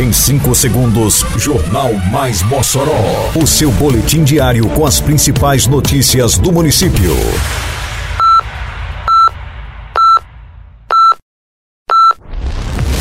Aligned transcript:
Em 0.00 0.10
5 0.14 0.54
segundos, 0.54 1.26
Jornal 1.36 1.92
Mais 2.10 2.42
Mossoró. 2.44 3.30
O 3.34 3.46
seu 3.46 3.70
boletim 3.72 4.24
diário 4.24 4.66
com 4.70 4.86
as 4.86 4.98
principais 4.98 5.66
notícias 5.66 6.38
do 6.38 6.50
município. 6.50 7.14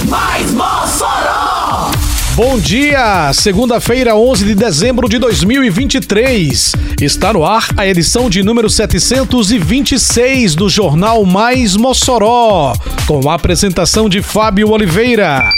Mais 0.09 0.51
Mossoró! 0.51 1.90
Bom 2.35 2.60
dia! 2.60 3.31
Segunda-feira, 3.31 4.18
11 4.18 4.44
de 4.44 4.56
dezembro 4.56 5.08
de 5.08 5.20
2023. 5.20 6.74
Está 7.02 7.31
no 7.31 7.46
ar 7.46 7.66
a 7.78 7.88
edição 7.88 8.29
de 8.29 8.44
número 8.44 8.70
726 8.70 10.54
do 10.54 10.68
Jornal 10.68 11.24
Mais 11.24 11.78
Mossoró, 11.78 12.74
com 13.08 13.29
a 13.29 13.36
apresentação 13.36 14.10
de 14.10 14.22
Fábio 14.22 14.70
Oliveira. 14.72 15.54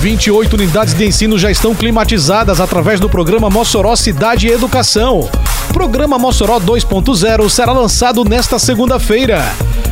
28 0.00 0.54
unidades 0.54 0.94
de 0.94 1.04
ensino 1.04 1.38
já 1.38 1.50
estão 1.50 1.74
climatizadas 1.74 2.58
através 2.58 2.98
do 2.98 3.06
programa 3.06 3.50
Mossoró 3.50 3.94
Cidade 3.94 4.46
e 4.46 4.50
Educação. 4.50 5.28
Programa 5.74 6.18
Mossoró 6.18 6.58
2.0 6.58 7.50
será 7.50 7.72
lançado 7.72 8.24
nesta 8.24 8.58
segunda-feira. 8.58 9.44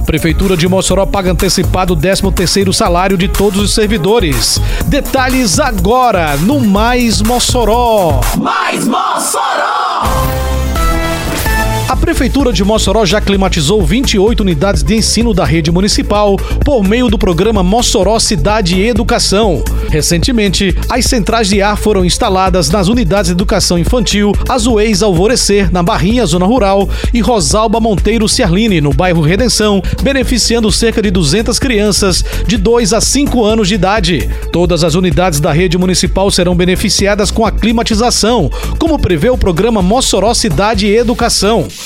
Prefeitura 0.07 0.57
de 0.57 0.67
Mossoró 0.67 1.05
paga 1.05 1.33
antecipado 1.33 1.93
o 1.93 1.97
13º 1.97 2.73
salário 2.73 3.19
de 3.19 3.29
todos 3.29 3.61
os 3.61 3.75
servidores. 3.75 4.59
Detalhes 4.87 5.61
agora 5.61 6.39
no 6.39 6.59
Mais 6.59 7.20
Mossoró. 7.20 8.23
Mais 8.39 8.87
Mossoró! 8.87 9.77
A 11.88 11.97
Prefeitura 11.97 12.52
de 12.52 12.62
Mossoró 12.62 13.06
já 13.06 13.19
climatizou 13.19 13.83
28 13.83 14.41
unidades 14.41 14.83
de 14.83 14.95
ensino 14.95 15.33
da 15.33 15.47
rede 15.47 15.70
municipal 15.70 16.37
por 16.62 16.84
meio 16.84 17.09
do 17.09 17.16
programa 17.16 17.62
Mossoró 17.62 18.19
Cidade 18.19 18.77
e 18.77 18.87
Educação. 18.87 19.64
Recentemente, 19.88 20.77
as 20.91 21.06
centrais 21.06 21.48
de 21.48 21.62
ar 21.62 21.78
foram 21.78 22.05
instaladas 22.05 22.69
nas 22.69 22.89
unidades 22.89 23.28
de 23.28 23.33
educação 23.33 23.78
infantil 23.78 24.34
Azuês 24.47 25.03
Alvorecer, 25.03 25.72
na 25.72 25.83
Barrinha, 25.83 26.27
Zona 26.27 26.44
Rural, 26.44 26.86
e 27.14 27.20
Rosalba 27.20 27.81
Monteiro 27.81 28.28
Ciarline, 28.28 28.83
no 28.83 28.92
bairro 28.92 29.22
Redenção, 29.22 29.83
beneficiando 30.03 30.70
cerca 30.70 31.00
de 31.00 31.11
200 31.11 31.59
crianças 31.59 32.22
de 32.47 32.59
2 32.59 32.92
a 32.92 33.00
5 33.00 33.42
anos 33.42 33.66
de 33.66 33.77
idade. 33.77 34.28
Todas 34.53 34.84
as 34.84 34.94
unidades 34.94 35.41
da 35.41 35.53
rede 35.53 35.78
municipal 35.78 36.31
serão 36.31 36.55
beneficiadas 36.55 37.31
com 37.31 37.47
a 37.47 37.50
climatização, 37.50 38.50
como 38.78 38.98
prevê 38.98 39.31
o 39.31 39.39
programa 39.39 39.81
Mossoró 39.81 40.34
Cidade 40.34 40.86
e 40.86 40.94
Educação. 40.94 41.66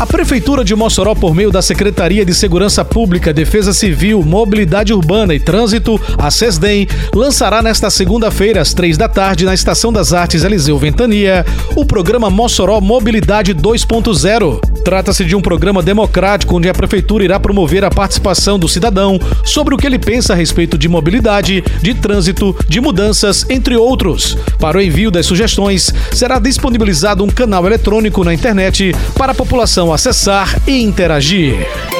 A 0.00 0.06
Prefeitura 0.06 0.64
de 0.64 0.74
Mossoró, 0.74 1.14
por 1.14 1.34
meio 1.34 1.50
da 1.50 1.60
Secretaria 1.60 2.24
de 2.24 2.32
Segurança 2.32 2.82
Pública, 2.82 3.34
Defesa 3.34 3.74
Civil, 3.74 4.22
Mobilidade 4.22 4.94
Urbana 4.94 5.34
e 5.34 5.38
Trânsito, 5.38 6.00
a 6.16 6.30
SESDEM, 6.30 6.88
lançará 7.14 7.60
nesta 7.60 7.90
segunda-feira, 7.90 8.62
às 8.62 8.72
três 8.72 8.96
da 8.96 9.10
tarde, 9.10 9.44
na 9.44 9.52
Estação 9.52 9.92
das 9.92 10.14
Artes 10.14 10.42
Eliseu 10.42 10.78
Ventania, 10.78 11.44
o 11.76 11.84
programa 11.84 12.30
Mossoró 12.30 12.80
Mobilidade 12.80 13.54
2.0. 13.54 14.79
Trata-se 14.84 15.24
de 15.24 15.36
um 15.36 15.40
programa 15.40 15.82
democrático 15.82 16.56
onde 16.56 16.68
a 16.68 16.74
Prefeitura 16.74 17.24
irá 17.24 17.38
promover 17.38 17.84
a 17.84 17.90
participação 17.90 18.58
do 18.58 18.68
cidadão 18.68 19.18
sobre 19.44 19.74
o 19.74 19.78
que 19.78 19.86
ele 19.86 19.98
pensa 19.98 20.32
a 20.32 20.36
respeito 20.36 20.78
de 20.78 20.88
mobilidade, 20.88 21.62
de 21.82 21.94
trânsito, 21.94 22.56
de 22.68 22.80
mudanças, 22.80 23.44
entre 23.48 23.76
outros. 23.76 24.36
Para 24.58 24.78
o 24.78 24.80
envio 24.80 25.10
das 25.10 25.26
sugestões, 25.26 25.92
será 26.12 26.38
disponibilizado 26.38 27.22
um 27.22 27.28
canal 27.28 27.66
eletrônico 27.66 28.24
na 28.24 28.34
internet 28.34 28.94
para 29.16 29.32
a 29.32 29.34
população 29.34 29.92
acessar 29.92 30.60
e 30.66 30.82
interagir. 30.82 31.99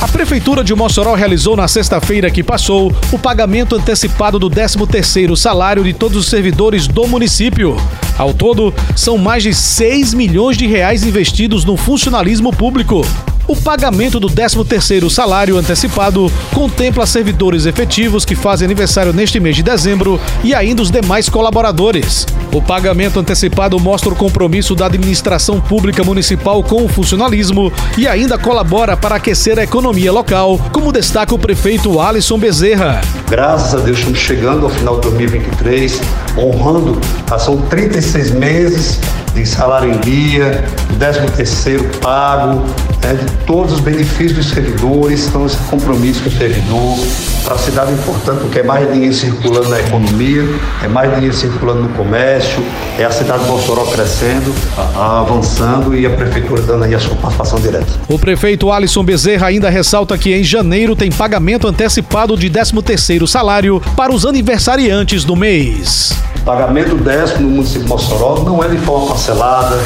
A 0.00 0.08
Prefeitura 0.08 0.64
de 0.64 0.74
Mossoró 0.74 1.14
realizou 1.14 1.54
na 1.54 1.68
sexta-feira 1.68 2.30
que 2.30 2.42
passou 2.42 2.90
o 3.12 3.18
pagamento 3.18 3.76
antecipado 3.76 4.38
do 4.38 4.48
13º 4.48 5.36
salário 5.36 5.84
de 5.84 5.92
todos 5.92 6.16
os 6.16 6.26
servidores 6.26 6.88
do 6.88 7.06
município. 7.06 7.76
Ao 8.16 8.32
todo, 8.32 8.72
são 8.96 9.18
mais 9.18 9.42
de 9.42 9.52
6 9.52 10.14
milhões 10.14 10.56
de 10.56 10.66
reais 10.66 11.04
investidos 11.04 11.66
no 11.66 11.76
funcionalismo 11.76 12.50
público. 12.50 13.02
O 13.50 13.56
pagamento 13.56 14.20
do 14.20 14.28
13º 14.28 15.10
salário 15.10 15.56
antecipado 15.56 16.30
contempla 16.54 17.04
servidores 17.04 17.66
efetivos 17.66 18.24
que 18.24 18.36
fazem 18.36 18.64
aniversário 18.64 19.12
neste 19.12 19.40
mês 19.40 19.56
de 19.56 19.64
dezembro 19.64 20.20
e 20.44 20.54
ainda 20.54 20.82
os 20.82 20.88
demais 20.88 21.28
colaboradores. 21.28 22.28
O 22.54 22.62
pagamento 22.62 23.18
antecipado 23.18 23.76
mostra 23.80 24.10
o 24.10 24.14
compromisso 24.14 24.76
da 24.76 24.86
administração 24.86 25.60
pública 25.60 26.04
municipal 26.04 26.62
com 26.62 26.84
o 26.84 26.88
funcionalismo 26.88 27.72
e 27.98 28.06
ainda 28.06 28.38
colabora 28.38 28.96
para 28.96 29.16
aquecer 29.16 29.58
a 29.58 29.64
economia 29.64 30.12
local, 30.12 30.56
como 30.70 30.92
destaca 30.92 31.34
o 31.34 31.38
prefeito 31.38 32.00
Alisson 32.00 32.38
Bezerra. 32.38 33.00
Graças 33.28 33.74
a 33.74 33.82
Deus 33.82 33.98
estamos 33.98 34.20
chegando 34.20 34.66
ao 34.66 34.70
final 34.70 34.94
de 35.00 35.10
2023, 35.10 36.00
honrando, 36.38 37.00
são 37.36 37.60
36 37.62 38.30
meses 38.30 39.00
de 39.34 39.46
salário 39.46 39.92
em 39.92 39.98
dia, 39.98 40.64
13 40.98 41.26
terceiro 41.36 41.84
pago, 41.98 42.62
né, 43.02 43.18
todos 43.46 43.74
os 43.74 43.80
benefícios 43.80 44.32
dos 44.32 44.48
servidores, 44.50 45.26
então 45.26 45.46
esse 45.46 45.56
compromisso 45.68 46.22
com 46.22 46.28
o 46.28 46.32
servidor, 46.32 46.98
para 47.44 47.54
a 47.54 47.58
cidade 47.58 47.90
é 47.90 47.94
importante, 47.94 48.40
porque 48.40 48.58
é 48.60 48.62
mais 48.62 48.90
dinheiro 48.92 49.14
circulando 49.14 49.68
na 49.68 49.80
economia, 49.80 50.44
é 50.82 50.88
mais 50.88 51.12
dinheiro 51.14 51.34
circulando 51.34 51.82
no 51.82 51.88
comércio, 51.90 52.62
é 52.98 53.04
a 53.04 53.10
cidade 53.10 53.44
de 53.44 53.50
Mossoró 53.50 53.84
crescendo, 53.86 54.54
avançando 54.96 55.96
e 55.96 56.06
a 56.06 56.10
prefeitura 56.10 56.62
dando 56.62 56.84
aí 56.84 56.94
a 56.94 56.98
sua 56.98 57.16
participação 57.16 57.60
direta. 57.60 57.86
O 58.08 58.18
prefeito 58.18 58.70
Alisson 58.70 59.04
Bezerra 59.04 59.48
ainda 59.48 59.68
ressalta 59.68 60.16
que 60.16 60.34
em 60.34 60.44
janeiro 60.44 60.94
tem 60.94 61.10
pagamento 61.10 61.66
antecipado 61.66 62.36
de 62.36 62.50
13 62.50 62.82
terceiro 62.82 63.26
salário 63.26 63.80
para 63.96 64.12
os 64.12 64.26
aniversariantes 64.26 65.24
do 65.24 65.36
mês. 65.36 66.12
Pagamento 66.50 66.96
décimo 66.96 67.42
no 67.42 67.50
município 67.50 67.82
de 67.82 67.88
Mossoró 67.88 68.42
não 68.44 68.60
é 68.64 68.66
de 68.66 68.76
forma 68.78 69.06
parcelada, 69.06 69.78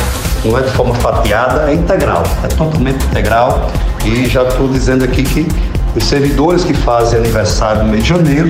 não 0.42 0.58
é 0.58 0.62
de 0.62 0.70
forma 0.70 0.94
fatiada, 0.94 1.70
é 1.70 1.74
integral, 1.74 2.22
é 2.42 2.46
totalmente 2.46 3.04
integral. 3.04 3.70
E 4.02 4.26
já 4.26 4.44
estou 4.44 4.66
dizendo 4.68 5.04
aqui 5.04 5.24
que 5.24 5.46
os 5.94 6.02
servidores 6.02 6.64
que 6.64 6.72
fazem 6.72 7.18
aniversário 7.18 7.82
no 7.82 7.90
mês 7.90 8.04
de 8.04 8.08
janeiro 8.08 8.48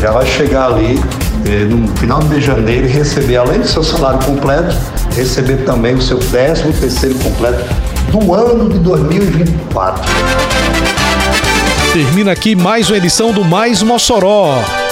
já 0.00 0.10
vai 0.10 0.24
chegar 0.24 0.72
ali 0.72 0.98
eh, 1.44 1.66
no 1.66 1.86
final 1.98 2.20
do 2.20 2.34
de 2.34 2.40
janeiro 2.40 2.86
e 2.86 2.90
receber, 2.90 3.36
além 3.36 3.60
do 3.60 3.68
seu 3.68 3.84
salário 3.84 4.24
completo, 4.24 4.74
receber 5.14 5.58
também 5.66 5.94
o 5.96 6.00
seu 6.00 6.16
décimo 6.16 6.72
terceiro 6.72 7.14
completo 7.16 7.62
do 8.10 8.32
ano 8.32 8.70
de 8.70 8.78
2024. 8.78 10.02
Termina 11.92 12.32
aqui 12.32 12.56
mais 12.56 12.88
uma 12.88 12.96
edição 12.96 13.32
do 13.32 13.44
Mais 13.44 13.82
Mossoró, 13.82 14.54